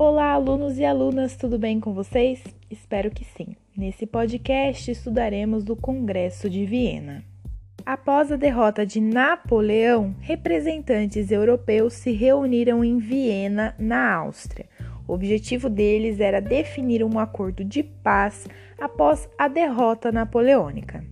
Olá, 0.00 0.30
alunos 0.30 0.78
e 0.78 0.84
alunas, 0.84 1.34
tudo 1.34 1.58
bem 1.58 1.80
com 1.80 1.92
vocês? 1.92 2.40
Espero 2.70 3.10
que 3.10 3.24
sim. 3.24 3.56
Nesse 3.76 4.06
podcast 4.06 4.92
estudaremos 4.92 5.64
do 5.64 5.74
Congresso 5.74 6.48
de 6.48 6.64
Viena. 6.64 7.24
Após 7.84 8.30
a 8.30 8.36
derrota 8.36 8.86
de 8.86 9.00
Napoleão, 9.00 10.14
representantes 10.20 11.32
europeus 11.32 11.94
se 11.94 12.12
reuniram 12.12 12.84
em 12.84 12.98
Viena, 12.98 13.74
na 13.76 14.14
Áustria. 14.14 14.66
O 15.08 15.14
objetivo 15.14 15.68
deles 15.68 16.20
era 16.20 16.40
definir 16.40 17.02
um 17.02 17.18
acordo 17.18 17.64
de 17.64 17.82
paz 17.82 18.46
após 18.80 19.28
a 19.36 19.48
derrota 19.48 20.12
napoleônica. 20.12 21.04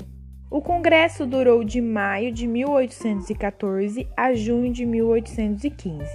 O 0.48 0.62
congresso 0.62 1.26
durou 1.26 1.64
de 1.64 1.80
maio 1.80 2.30
de 2.30 2.46
1814 2.46 4.06
a 4.16 4.32
junho 4.32 4.72
de 4.72 4.86
1815 4.86 6.06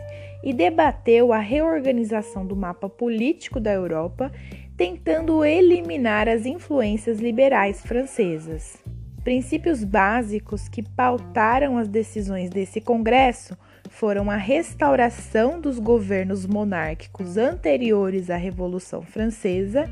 e 0.44 0.54
debateu 0.54 1.32
a 1.32 1.40
reorganização 1.40 2.46
do 2.46 2.56
mapa 2.56 2.90
político 2.90 3.60
da 3.60 3.72
Europa, 3.72 4.32
tentando 4.76 5.46
eliminar 5.46 6.28
as 6.28 6.46
influências 6.46 7.20
liberais 7.20 7.82
francesas. 7.82 8.78
Princípios 9.24 9.84
básicos 9.84 10.68
que 10.68 10.82
pautaram 10.82 11.78
as 11.78 11.88
decisões 11.88 12.50
desse 12.50 12.82
congresso 12.82 13.56
foram 13.92 14.32
a 14.32 14.36
restauração 14.36 15.62
dos 15.62 15.78
governos 15.78 16.48
monárquicos 16.48 17.38
anteriores 17.38 18.32
à 18.32 18.36
Revolução 18.36 19.04
Francesa, 19.04 19.88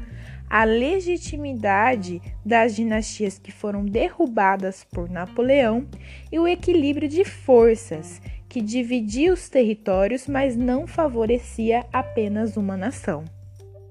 a 0.49 0.63
legitimidade 0.63 2.19
das 2.43 2.75
dinastias 2.75 3.37
que 3.37 3.51
foram 3.51 3.85
derrubadas 3.85 4.83
por 4.83 5.07
Napoleão 5.07 5.87
e 6.31 6.39
o 6.39 6.47
equilíbrio 6.47 7.07
de 7.07 7.23
forças, 7.23 8.19
que 8.49 8.59
dividia 8.59 9.31
os 9.31 9.47
territórios, 9.47 10.27
mas 10.27 10.57
não 10.57 10.87
favorecia 10.87 11.85
apenas 11.93 12.57
uma 12.57 12.75
nação. 12.75 13.23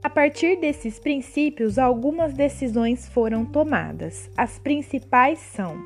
A 0.02 0.10
partir 0.10 0.60
desses 0.60 0.98
princípios, 0.98 1.78
algumas 1.78 2.34
decisões 2.34 3.08
foram 3.08 3.44
tomadas. 3.44 4.28
As 4.36 4.58
principais 4.58 5.38
são: 5.38 5.76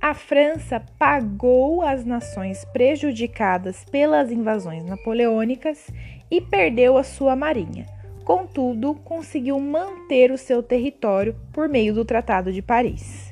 a 0.00 0.14
França 0.14 0.80
pagou 0.98 1.82
as 1.82 2.04
nações 2.04 2.64
prejudicadas 2.72 3.84
pelas 3.84 4.32
invasões 4.32 4.84
napoleônicas 4.84 5.88
e 6.30 6.40
perdeu 6.40 6.96
a 6.96 7.04
sua 7.04 7.36
marinha. 7.36 7.86
Contudo, 8.24 8.94
conseguiu 9.04 9.58
manter 9.58 10.30
o 10.30 10.38
seu 10.38 10.62
território 10.62 11.36
por 11.52 11.68
meio 11.68 11.92
do 11.92 12.04
Tratado 12.04 12.52
de 12.52 12.62
Paris. 12.62 13.29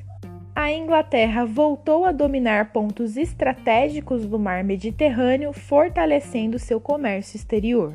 A 0.61 0.73
Inglaterra 0.73 1.45
voltou 1.45 2.03
a 2.03 2.11
dominar 2.11 2.73
pontos 2.73 3.15
estratégicos 3.15 4.25
do 4.25 4.37
mar 4.37 4.61
Mediterrâneo, 4.61 5.53
fortalecendo 5.53 6.59
seu 6.59 6.81
comércio 6.81 7.37
exterior. 7.37 7.93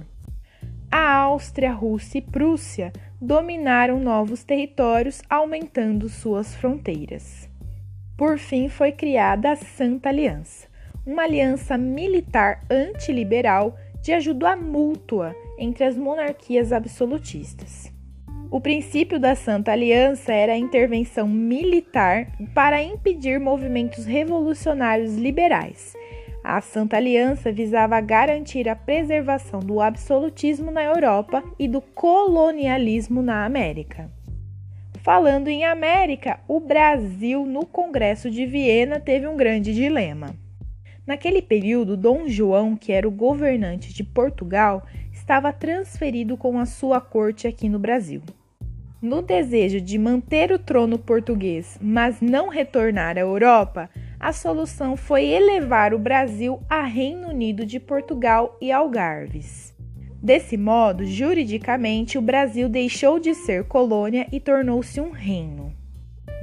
A 0.91 1.13
Áustria, 1.13 1.71
Rússia 1.71 2.21
e 2.21 2.23
Prússia 2.23 2.91
dominaram 3.21 4.01
novos 4.01 4.45
territórios, 4.45 5.21
aumentando 5.29 6.09
suas 6.09 6.57
fronteiras. 6.57 7.51
Por 8.17 8.39
fim, 8.39 8.71
foi 8.71 8.93
criada 8.93 9.51
a 9.51 9.57
Santa 9.57 10.09
Aliança, 10.09 10.67
uma 11.07 11.25
aliança 11.25 11.77
militar 11.77 12.65
antiliberal 12.71 13.77
de 14.01 14.11
ajuda 14.11 14.57
mútua 14.57 15.37
entre 15.59 15.85
as 15.85 15.99
monarquias 15.99 16.73
absolutistas. 16.73 17.94
O 18.55 18.61
princípio 18.61 19.19
da 19.19 19.35
Santa 19.35 19.73
Aliança 19.73 20.33
era 20.33 20.53
a 20.53 20.57
intervenção 20.57 21.27
militar 21.27 22.29
para 22.55 22.81
impedir 22.81 23.41
movimentos 23.41 24.05
revolucionários 24.05 25.17
liberais. 25.17 25.93
A 26.45 26.61
Santa 26.61 26.97
Aliança 26.97 27.51
visava 27.51 28.01
garantir 28.01 28.69
a 28.69 28.77
preservação 28.77 29.59
do 29.59 29.81
absolutismo 29.81 30.71
na 30.71 30.85
Europa 30.85 31.43
e 31.59 31.67
do 31.67 31.81
colonialismo 31.81 33.23
na 33.23 33.45
América. 33.45 34.09
Falando 35.03 35.49
em 35.49 35.65
América, 35.65 36.39
o 36.47 36.61
Brasil, 36.61 37.45
no 37.45 37.67
Congresso 37.67 38.31
de 38.31 38.47
Viena, 38.47 39.01
teve 39.01 39.27
um 39.27 39.37
grande 39.37 39.75
dilema. 39.75 40.33
Naquele 41.05 41.43
período, 41.43 41.97
Dom 41.97 42.29
João, 42.29 42.77
que 42.77 42.93
era 42.93 43.09
o 43.09 43.11
governante 43.11 43.93
de 43.93 44.05
Portugal, 44.05 44.87
estava 45.13 45.53
transferido 45.53 46.37
com 46.37 46.57
a 46.57 46.65
sua 46.65 47.01
corte 47.01 47.49
aqui 47.49 47.69
no 47.69 47.81
Brasil. 47.81 48.23
No 49.05 49.21
desejo 49.21 49.83
de 49.83 49.99
manter 49.99 50.51
o 50.51 50.59
trono 50.59 50.99
português, 50.99 51.79
mas 51.79 52.23
não 52.23 52.49
retornar 52.49 53.19
à 53.19 53.21
Europa, 53.21 53.91
a 54.19 54.33
solução 54.33 54.97
foi 54.97 55.27
elevar 55.27 55.93
o 55.93 55.99
Brasil 55.99 56.59
a 56.71 56.81
Reino 56.85 57.29
Unido 57.29 57.67
de 57.67 57.79
Portugal 57.79 58.57
e 58.63 58.73
Algarves. 58.73 59.75
Desse 60.23 60.57
modo, 60.57 61.05
juridicamente, 61.05 62.17
o 62.17 62.23
Brasil 62.23 62.67
deixou 62.67 63.21
de 63.21 63.35
ser 63.35 63.65
colônia 63.65 64.27
e 64.33 64.41
tornou-se 64.41 64.99
um 64.99 65.11
reino. 65.11 65.71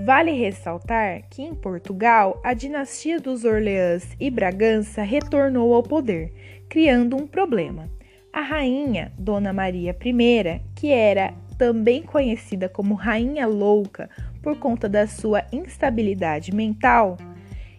Vale 0.05 0.29
ressaltar 0.29 1.23
que 1.31 1.41
em 1.41 1.55
Portugal, 1.55 2.39
a 2.43 2.53
dinastia 2.53 3.19
dos 3.19 3.43
Orleans 3.43 4.15
e 4.19 4.29
Bragança 4.29 5.01
retornou 5.01 5.73
ao 5.73 5.81
poder, 5.81 6.31
criando 6.69 7.17
um 7.17 7.25
problema. 7.25 7.89
A 8.31 8.41
rainha, 8.41 9.11
Dona 9.17 9.51
Maria 9.51 9.97
I, 9.99 10.61
que 10.75 10.89
era 10.89 11.33
também 11.61 12.01
conhecida 12.01 12.67
como 12.67 12.95
Rainha 12.95 13.45
Louca 13.45 14.09
por 14.41 14.57
conta 14.57 14.89
da 14.89 15.05
sua 15.05 15.43
instabilidade 15.51 16.51
mental, 16.51 17.19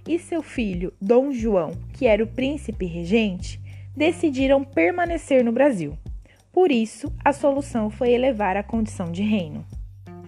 e 0.07 0.21
seu 0.21 0.41
filho, 0.41 0.93
Dom 1.01 1.33
João, 1.33 1.73
que 1.93 2.07
era 2.07 2.23
o 2.23 2.29
príncipe 2.29 2.87
regente, 2.87 3.61
decidiram 3.97 4.63
permanecer 4.63 5.43
no 5.43 5.51
Brasil. 5.51 5.99
Por 6.53 6.71
isso, 6.71 7.13
a 7.25 7.33
solução 7.33 7.91
foi 7.91 8.13
elevar 8.13 8.57
a 8.57 8.63
condição 8.63 9.11
de 9.11 9.25
reino. 9.25 9.67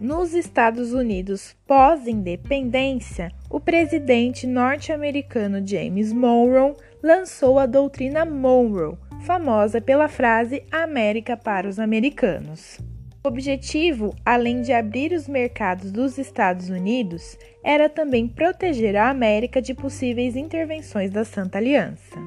Nos 0.00 0.34
Estados 0.34 0.92
Unidos 0.92 1.54
pós-independência, 1.64 3.30
o 3.48 3.60
presidente 3.60 4.48
norte-americano 4.48 5.64
James 5.64 6.12
Monroe 6.12 6.74
lançou 7.00 7.60
a 7.60 7.66
doutrina 7.66 8.24
Monroe, 8.24 8.98
famosa 9.20 9.80
pela 9.80 10.08
frase 10.08 10.64
América 10.72 11.36
para 11.36 11.68
os 11.68 11.78
americanos. 11.78 12.80
O 13.26 13.28
objetivo, 13.30 14.14
além 14.22 14.60
de 14.60 14.70
abrir 14.70 15.10
os 15.12 15.26
mercados 15.26 15.90
dos 15.90 16.18
Estados 16.18 16.68
Unidos, 16.68 17.38
era 17.64 17.88
também 17.88 18.28
proteger 18.28 18.94
a 18.96 19.08
América 19.08 19.62
de 19.62 19.72
possíveis 19.72 20.36
intervenções 20.36 21.10
da 21.10 21.24
Santa 21.24 21.56
Aliança. 21.56 22.18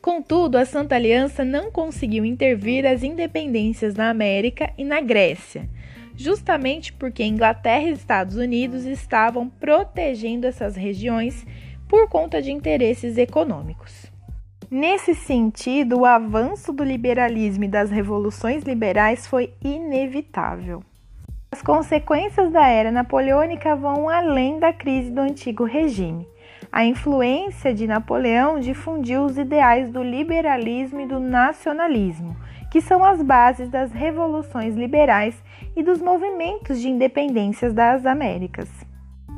Contudo, 0.00 0.56
a 0.56 0.64
Santa 0.64 0.94
Aliança 0.94 1.44
não 1.44 1.70
conseguiu 1.70 2.24
intervir 2.24 2.86
as 2.86 3.02
independências 3.02 3.94
na 3.94 4.08
América 4.08 4.72
e 4.78 4.84
na 4.84 4.98
Grécia, 5.02 5.68
justamente 6.16 6.90
porque 6.90 7.22
Inglaterra 7.22 7.90
e 7.90 7.92
Estados 7.92 8.36
Unidos 8.36 8.86
estavam 8.86 9.46
protegendo 9.46 10.46
essas 10.46 10.74
regiões 10.74 11.44
por 11.86 12.08
conta 12.08 12.40
de 12.40 12.50
interesses 12.50 13.18
econômicos. 13.18 14.07
Nesse 14.70 15.14
sentido, 15.14 16.00
o 16.00 16.04
avanço 16.04 16.74
do 16.74 16.84
liberalismo 16.84 17.64
e 17.64 17.68
das 17.68 17.90
revoluções 17.90 18.64
liberais 18.64 19.26
foi 19.26 19.54
inevitável. 19.64 20.82
As 21.50 21.62
consequências 21.62 22.52
da 22.52 22.68
era 22.68 22.92
napoleônica 22.92 23.74
vão 23.74 24.10
além 24.10 24.58
da 24.58 24.70
crise 24.70 25.10
do 25.10 25.22
antigo 25.22 25.64
regime. 25.64 26.28
A 26.70 26.84
influência 26.84 27.72
de 27.72 27.86
Napoleão 27.86 28.60
difundiu 28.60 29.24
os 29.24 29.38
ideais 29.38 29.88
do 29.90 30.02
liberalismo 30.02 31.00
e 31.00 31.06
do 31.06 31.18
nacionalismo, 31.18 32.36
que 32.70 32.82
são 32.82 33.02
as 33.02 33.22
bases 33.22 33.70
das 33.70 33.90
revoluções 33.90 34.76
liberais 34.76 35.42
e 35.74 35.82
dos 35.82 36.02
movimentos 36.02 36.78
de 36.78 36.90
independências 36.90 37.72
das 37.72 38.04
Américas. 38.04 38.68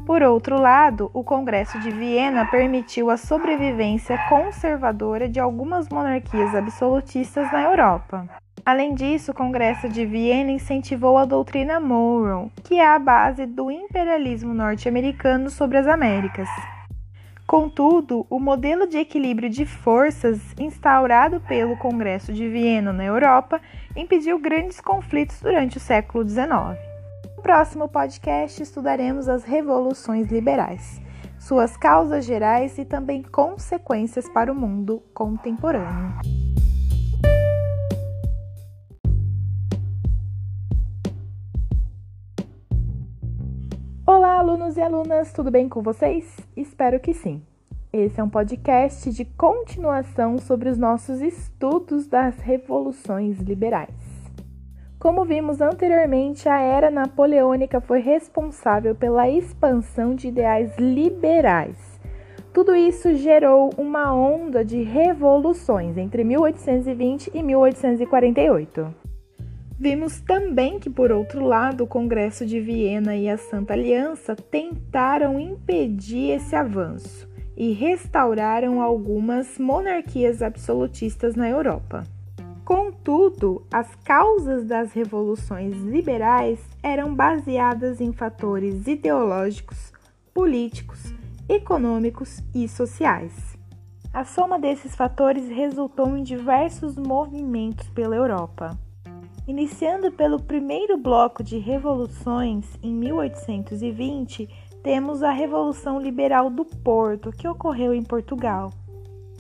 Por 0.07 0.23
outro 0.23 0.61
lado, 0.61 1.11
o 1.15 1.23
Congresso 1.23 1.79
de 1.81 1.91
Viena 1.91 2.45
permitiu 2.47 3.11
a 3.11 3.17
sobrevivência 3.17 4.19
conservadora 4.29 5.29
de 5.29 5.39
algumas 5.39 5.89
monarquias 5.89 6.55
absolutistas 6.55 7.51
na 7.53 7.63
Europa. 7.63 8.29
Além 8.65 8.95
disso, 8.95 9.31
o 9.31 9.35
Congresso 9.35 9.89
de 9.89 10.05
Viena 10.05 10.51
incentivou 10.51 11.17
a 11.17 11.25
doutrina 11.25 11.81
Monroe, 11.81 12.51
que 12.65 12.75
é 12.75 12.87
a 12.87 12.99
base 12.99 13.47
do 13.47 13.71
imperialismo 13.71 14.53
norte-americano 14.53 15.49
sobre 15.49 15.79
as 15.79 15.87
Américas. 15.87 16.49
Contudo, 17.47 18.27
o 18.31 18.39
modelo 18.39 18.87
de 18.87 18.99
equilíbrio 18.99 19.51
de 19.51 19.67
forças 19.67 20.41
instaurado 20.59 21.41
pelo 21.41 21.77
Congresso 21.77 22.33
de 22.33 22.49
Viena 22.49 22.93
na 22.93 23.05
Europa 23.05 23.61
impediu 23.97 24.39
grandes 24.39 24.81
conflitos 24.81 25.41
durante 25.41 25.77
o 25.77 25.81
século 25.81 26.29
XIX. 26.29 26.90
No 27.41 27.43
próximo 27.43 27.89
podcast 27.89 28.63
estudaremos 28.63 29.27
as 29.27 29.45
revoluções 29.45 30.31
liberais, 30.31 31.01
suas 31.39 31.75
causas 31.75 32.27
gerais 32.27 32.77
e 32.77 32.85
também 32.85 33.23
consequências 33.23 34.29
para 34.29 34.53
o 34.53 34.55
mundo 34.55 35.03
contemporâneo. 35.15 36.21
Olá, 44.07 44.35
alunos 44.35 44.77
e 44.77 44.83
alunas, 44.83 45.33
tudo 45.33 45.51
bem 45.51 45.67
com 45.67 45.81
vocês? 45.81 46.37
Espero 46.55 47.01
que 47.01 47.15
sim. 47.15 47.43
Esse 47.91 48.21
é 48.21 48.23
um 48.23 48.29
podcast 48.29 49.11
de 49.11 49.25
continuação 49.25 50.37
sobre 50.37 50.69
os 50.69 50.77
nossos 50.77 51.23
estudos 51.23 52.07
das 52.07 52.37
revoluções 52.37 53.39
liberais. 53.39 54.10
Como 55.01 55.25
vimos 55.25 55.63
anteriormente, 55.63 56.47
a 56.47 56.61
era 56.61 56.91
napoleônica 56.91 57.81
foi 57.81 58.01
responsável 58.01 58.95
pela 58.95 59.31
expansão 59.31 60.15
de 60.15 60.29
ideais 60.29 60.77
liberais. 60.77 61.99
Tudo 62.53 62.77
isso 62.77 63.15
gerou 63.15 63.71
uma 63.79 64.15
onda 64.15 64.63
de 64.63 64.83
revoluções 64.83 65.97
entre 65.97 66.23
1820 66.23 67.31
e 67.33 67.43
1848. 67.43 68.95
Vimos 69.79 70.21
também 70.21 70.79
que, 70.79 70.91
por 70.91 71.11
outro 71.11 71.47
lado, 71.47 71.85
o 71.85 71.87
Congresso 71.87 72.45
de 72.45 72.61
Viena 72.61 73.17
e 73.17 73.27
a 73.27 73.39
Santa 73.39 73.73
Aliança 73.73 74.37
tentaram 74.37 75.41
impedir 75.41 76.33
esse 76.33 76.55
avanço 76.55 77.27
e 77.57 77.73
restauraram 77.73 78.83
algumas 78.83 79.59
monarquias 79.59 80.43
absolutistas 80.43 81.35
na 81.35 81.49
Europa. 81.49 82.05
Contudo, 82.71 83.67
as 83.69 83.97
causas 83.97 84.65
das 84.65 84.93
revoluções 84.93 85.77
liberais 85.79 86.61
eram 86.81 87.13
baseadas 87.13 88.01
em 88.01 88.13
fatores 88.13 88.87
ideológicos, 88.87 89.93
políticos, 90.33 91.13
econômicos 91.49 92.41
e 92.55 92.69
sociais. 92.69 93.59
A 94.15 94.25
soma 94.25 94.57
desses 94.57 94.95
fatores 94.95 95.49
resultou 95.49 96.17
em 96.17 96.23
diversos 96.23 96.95
movimentos 96.95 97.89
pela 97.89 98.15
Europa. 98.15 98.79
Iniciando 99.49 100.13
pelo 100.13 100.41
primeiro 100.41 100.97
bloco 100.97 101.43
de 101.43 101.59
revoluções 101.59 102.65
em 102.81 102.95
1820, 102.95 104.49
temos 104.81 105.25
a 105.25 105.33
Revolução 105.33 106.01
Liberal 106.01 106.49
do 106.49 106.65
Porto, 106.65 107.33
que 107.33 107.49
ocorreu 107.49 107.93
em 107.93 108.05
Portugal. 108.05 108.71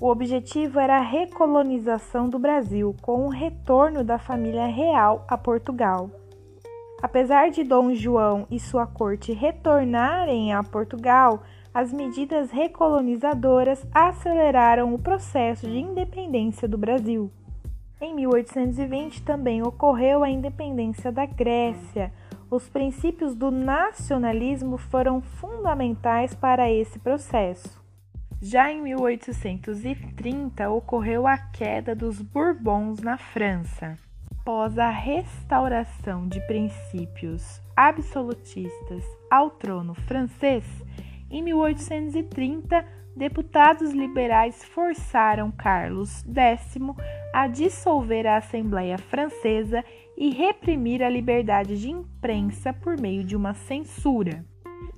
O 0.00 0.08
objetivo 0.08 0.81
era 0.81 0.97
a 0.97 1.02
recolonização 1.02 2.26
do 2.26 2.38
Brasil, 2.38 2.97
com 3.02 3.26
o 3.26 3.29
retorno 3.29 4.02
da 4.02 4.19
família 4.19 4.64
real 4.64 5.26
a 5.29 5.37
Portugal. 5.37 6.11
Apesar 7.02 7.50
de 7.50 7.62
Dom 7.62 7.93
João 7.93 8.47
e 8.50 8.58
sua 8.58 8.87
corte 8.87 9.32
retornarem 9.32 10.55
a 10.55 10.62
Portugal, 10.62 11.43
as 11.75 11.93
medidas 11.93 12.50
recolonizadoras 12.50 13.87
aceleraram 13.94 14.94
o 14.94 14.99
processo 14.99 15.67
de 15.67 15.79
independência 15.79 16.67
do 16.67 16.79
Brasil. 16.79 17.31
Em 18.00 18.14
1820 18.14 19.23
também 19.23 19.62
ocorreu 19.62 20.25
a 20.25 20.31
independência 20.31 21.12
da 21.12 21.26
Grécia, 21.26 22.11
os 22.50 22.69
princípios 22.69 23.35
do 23.35 23.50
nacionalismo 23.50 24.76
foram 24.76 25.20
fundamentais 25.20 26.35
para 26.35 26.70
esse 26.70 26.99
processo. 26.99 27.80
Já 28.43 28.73
em 28.73 28.81
1830 28.81 30.71
ocorreu 30.71 31.27
a 31.27 31.37
queda 31.37 31.95
dos 31.95 32.23
Bourbons 32.23 32.99
na 33.01 33.19
França. 33.19 33.99
Após 34.41 34.79
a 34.79 34.89
restauração 34.89 36.27
de 36.27 36.41
princípios 36.47 37.61
absolutistas 37.77 39.05
ao 39.31 39.51
trono 39.51 39.93
francês, 39.93 40.65
em 41.31 41.43
1830, 41.43 42.83
deputados 43.15 43.91
liberais 43.91 44.65
forçaram 44.65 45.51
Carlos 45.51 46.25
X 46.25 46.79
a 47.35 47.47
dissolver 47.47 48.27
a 48.27 48.39
Assembleia 48.39 48.97
Francesa 48.97 49.85
e 50.17 50.31
reprimir 50.31 51.03
a 51.03 51.11
liberdade 51.11 51.79
de 51.79 51.91
imprensa 51.91 52.73
por 52.73 52.99
meio 52.99 53.23
de 53.23 53.37
uma 53.37 53.53
censura. 53.53 54.43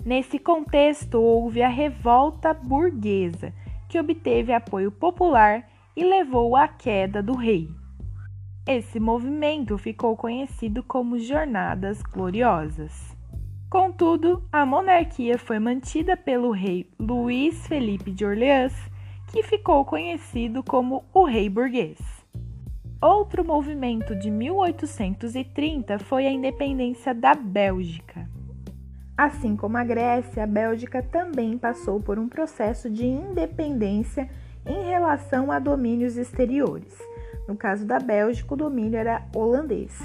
Nesse 0.05 0.39
contexto, 0.39 1.21
houve 1.21 1.63
a 1.63 1.69
revolta 1.69 2.53
burguesa, 2.53 3.53
que 3.89 3.99
obteve 3.99 4.53
apoio 4.53 4.91
popular 4.91 5.69
e 5.97 6.03
levou 6.03 6.57
à 6.57 6.67
queda 6.67 7.23
do 7.23 7.37
rei. 7.37 7.69
Esse 8.67 8.99
movimento 8.99 9.79
ficou 9.79 10.17
conhecido 10.17 10.83
como 10.83 11.19
Jornadas 11.19 12.03
Gloriosas. 12.03 13.17
Contudo, 13.71 14.43
a 14.53 14.67
monarquia 14.67 15.39
foi 15.39 15.59
mantida 15.59 16.17
pelo 16.17 16.51
rei 16.51 16.91
Luís 16.99 17.67
Felipe 17.67 18.11
de 18.11 18.25
Orleans, 18.25 18.75
que 19.33 19.43
ficou 19.43 19.85
conhecido 19.85 20.63
como 20.63 21.05
o 21.15 21.25
Rei 21.25 21.49
Burguês. 21.49 21.99
Outro 23.01 23.45
movimento 23.45 24.15
de 24.15 24.31
1830 24.31 25.99
foi 26.01 26.27
a 26.27 26.31
independência 26.31 27.15
da 27.15 27.35
Bélgica. 27.35 28.29
Assim 29.23 29.55
como 29.55 29.77
a 29.77 29.85
Grécia, 29.85 30.43
a 30.43 30.47
Bélgica 30.49 31.01
também 31.01 31.57
passou 31.57 32.01
por 32.01 32.19
um 32.19 32.29
processo 32.29 32.91
de 32.91 33.07
independência 33.07 34.29
em 34.67 34.83
relação 34.83 35.53
a 35.53 35.61
domínios 35.61 36.17
exteriores. 36.17 36.99
No 37.47 37.55
caso 37.55 37.87
da 37.87 38.01
Bélgica, 38.01 38.53
o 38.53 38.57
domínio 38.57 38.99
era 38.99 39.23
holandês. 39.33 39.97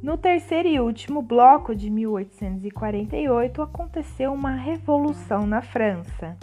No 0.00 0.16
terceiro 0.16 0.68
e 0.68 0.78
último 0.78 1.22
bloco 1.22 1.74
de 1.74 1.90
1848 1.90 3.62
aconteceu 3.62 4.32
uma 4.32 4.52
revolução 4.52 5.44
na 5.44 5.60
França. 5.60 6.36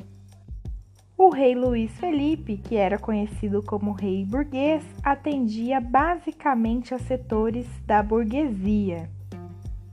O 1.18 1.30
rei 1.30 1.56
Luís 1.56 1.98
Felipe, 1.98 2.58
que 2.58 2.76
era 2.76 3.00
conhecido 3.00 3.64
como 3.64 3.94
rei 3.94 4.26
burguês, 4.26 4.84
atendia 5.02 5.80
basicamente 5.80 6.94
a 6.94 7.00
setores 7.00 7.66
da 7.86 8.04
burguesia. 8.04 9.10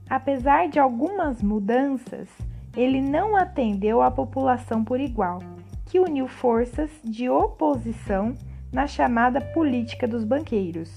Apesar 0.09 0.69
de 0.69 0.79
algumas 0.79 1.41
mudanças, 1.41 2.29
ele 2.75 3.01
não 3.01 3.35
atendeu 3.35 4.01
a 4.01 4.11
população 4.11 4.83
por 4.83 4.99
igual, 4.99 5.39
que 5.85 5.99
uniu 5.99 6.27
forças 6.27 6.91
de 7.03 7.29
oposição 7.29 8.33
na 8.71 8.85
chamada 8.85 9.41
política 9.41 10.07
dos 10.07 10.23
banqueiros. 10.23 10.91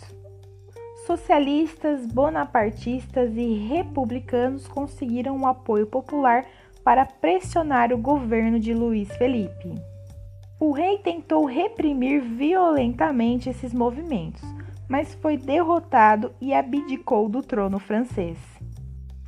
Socialistas, 1.07 2.05
bonapartistas 2.05 3.35
e 3.35 3.55
republicanos 3.55 4.69
conseguiram 4.69 5.41
o 5.41 5.47
apoio 5.47 5.87
popular 5.87 6.45
para 6.85 7.07
pressionar 7.07 7.93
o 7.93 7.99
governo 7.99 8.59
de 8.59 8.75
Luís 8.75 9.09
Felipe. 9.17 9.75
O 10.61 10.73
rei 10.73 10.99
tentou 10.99 11.47
reprimir 11.47 12.21
violentamente 12.21 13.49
esses 13.49 13.73
movimentos, 13.73 14.43
mas 14.89 15.15
foi 15.15 15.37
derrotado 15.37 16.33
e 16.41 16.53
abdicou 16.53 17.29
do 17.29 17.43
trono 17.43 17.79
francês. 17.79 18.58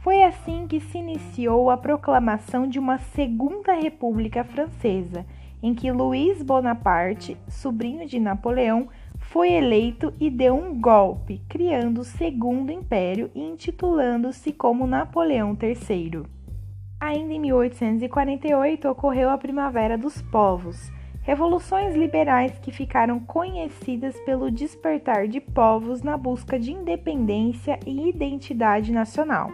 Foi 0.02 0.22
assim 0.22 0.66
que 0.66 0.80
se 0.80 0.96
iniciou 0.96 1.68
a 1.68 1.76
proclamação 1.76 2.66
de 2.66 2.78
uma 2.78 2.98
Segunda 2.98 3.74
República 3.74 4.42
Francesa, 4.42 5.26
em 5.62 5.74
que 5.74 5.92
Luís 5.92 6.42
Bonaparte, 6.42 7.36
sobrinho 7.48 8.06
de 8.06 8.18
Napoleão, 8.18 8.88
foi 9.18 9.52
eleito 9.52 10.12
e 10.18 10.30
deu 10.30 10.56
um 10.56 10.80
golpe, 10.80 11.42
criando 11.48 12.00
o 12.00 12.04
Segundo 12.04 12.72
Império 12.72 13.30
e 13.34 13.42
intitulando-se 13.42 14.52
como 14.52 14.86
Napoleão 14.86 15.56
III. 15.60 16.22
Ainda 16.98 17.34
em 17.34 17.40
1848 17.40 18.88
ocorreu 18.88 19.28
a 19.28 19.36
Primavera 19.36 19.98
dos 19.98 20.22
Povos 20.22 20.90
revoluções 21.22 21.94
liberais 21.94 22.58
que 22.58 22.72
ficaram 22.72 23.20
conhecidas 23.20 24.18
pelo 24.22 24.50
despertar 24.50 25.28
de 25.28 25.38
povos 25.38 26.02
na 26.02 26.16
busca 26.16 26.58
de 26.58 26.72
independência 26.72 27.78
e 27.86 28.08
identidade 28.08 28.90
nacional. 28.90 29.50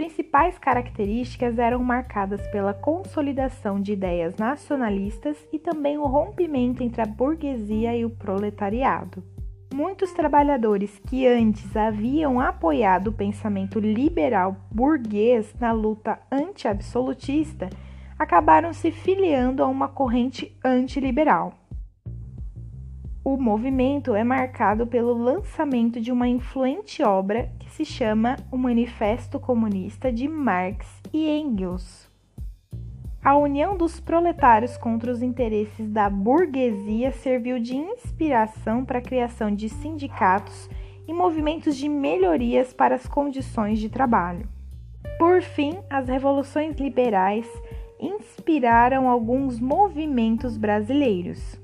Principais 0.00 0.58
características 0.58 1.58
eram 1.58 1.84
marcadas 1.84 2.40
pela 2.46 2.72
consolidação 2.72 3.78
de 3.78 3.92
ideias 3.92 4.34
nacionalistas 4.36 5.36
e 5.52 5.58
também 5.58 5.98
o 5.98 6.06
rompimento 6.06 6.82
entre 6.82 7.02
a 7.02 7.04
burguesia 7.04 7.94
e 7.94 8.02
o 8.06 8.08
proletariado. 8.08 9.22
Muitos 9.74 10.10
trabalhadores 10.14 10.98
que 11.00 11.26
antes 11.26 11.76
haviam 11.76 12.40
apoiado 12.40 13.08
o 13.08 13.12
pensamento 13.12 13.78
liberal 13.78 14.56
burguês 14.70 15.54
na 15.60 15.70
luta 15.70 16.18
anti-absolutista 16.32 17.68
acabaram 18.18 18.72
se 18.72 18.90
filiando 18.90 19.62
a 19.62 19.66
uma 19.66 19.86
corrente 19.86 20.56
antiliberal. 20.64 21.59
O 23.32 23.36
movimento 23.36 24.12
é 24.12 24.24
marcado 24.24 24.88
pelo 24.88 25.12
lançamento 25.12 26.00
de 26.00 26.10
uma 26.10 26.26
influente 26.26 27.00
obra 27.00 27.48
que 27.60 27.70
se 27.70 27.84
chama 27.84 28.34
O 28.50 28.56
Manifesto 28.58 29.38
Comunista 29.38 30.12
de 30.12 30.26
Marx 30.26 30.84
e 31.12 31.28
Engels. 31.28 32.10
A 33.22 33.36
união 33.36 33.76
dos 33.76 34.00
proletários 34.00 34.76
contra 34.76 35.12
os 35.12 35.22
interesses 35.22 35.88
da 35.88 36.10
burguesia 36.10 37.12
serviu 37.12 37.60
de 37.60 37.76
inspiração 37.76 38.84
para 38.84 38.98
a 38.98 39.02
criação 39.02 39.54
de 39.54 39.68
sindicatos 39.68 40.68
e 41.06 41.12
movimentos 41.12 41.76
de 41.76 41.88
melhorias 41.88 42.72
para 42.72 42.96
as 42.96 43.06
condições 43.06 43.78
de 43.78 43.88
trabalho. 43.88 44.48
Por 45.20 45.40
fim, 45.40 45.78
as 45.88 46.08
revoluções 46.08 46.74
liberais 46.80 47.46
inspiraram 48.00 49.08
alguns 49.08 49.60
movimentos 49.60 50.56
brasileiros. 50.56 51.60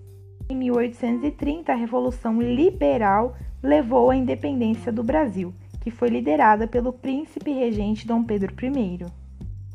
Em 0.48 0.54
1830, 0.54 1.72
a 1.72 1.74
Revolução 1.74 2.40
Liberal 2.40 3.36
levou 3.60 4.10
à 4.10 4.16
independência 4.16 4.92
do 4.92 5.02
Brasil, 5.02 5.52
que 5.80 5.90
foi 5.90 6.08
liderada 6.08 6.68
pelo 6.68 6.92
príncipe 6.92 7.50
regente 7.50 8.06
Dom 8.06 8.22
Pedro 8.22 8.54
I. 8.62 9.06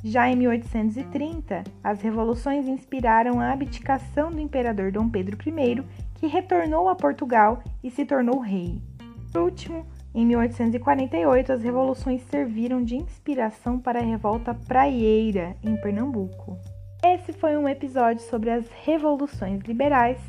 Já 0.03 0.29
em 0.29 0.35
1830, 0.37 1.65
as 1.83 2.01
revoluções 2.01 2.67
inspiraram 2.67 3.41
a 3.41 3.51
abdicação 3.51 4.31
do 4.31 4.39
imperador 4.39 4.93
Dom 4.93 5.09
Pedro 5.09 5.37
I, 5.45 5.83
que 6.15 6.27
retornou 6.27 6.87
a 6.87 6.95
Portugal 6.95 7.61
e 7.83 7.91
se 7.91 8.05
tornou 8.05 8.39
rei. 8.39 8.81
Por 9.31 9.41
último, 9.41 9.85
em 10.15 10.25
1848, 10.25 11.51
as 11.51 11.63
revoluções 11.63 12.21
serviram 12.23 12.81
de 12.81 12.95
inspiração 12.95 13.77
para 13.77 13.99
a 13.99 14.03
revolta 14.03 14.53
praieira 14.53 15.55
em 15.61 15.75
Pernambuco. 15.75 16.57
Esse 17.03 17.33
foi 17.33 17.57
um 17.57 17.67
episódio 17.67 18.23
sobre 18.23 18.49
as 18.49 18.65
revoluções 18.83 19.61
liberais. 19.61 20.19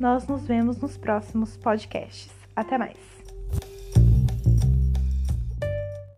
Nós 0.00 0.26
nos 0.26 0.46
vemos 0.46 0.78
nos 0.78 0.96
próximos 0.96 1.58
podcasts. 1.58 2.32
Até 2.56 2.78
mais! 2.78 3.19